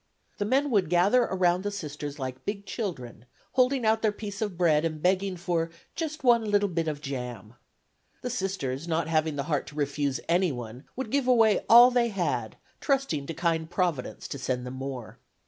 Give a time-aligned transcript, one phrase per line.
[0.39, 4.57] The men would gather around the Sisters like big children, holding out their piece of
[4.57, 7.53] bread and begging for "just one little bit of jam."
[8.23, 12.57] The Sisters, not having the heart to refuse anyone, would give away all they had,
[12.79, 15.19] trusting to kind Providence to send them more.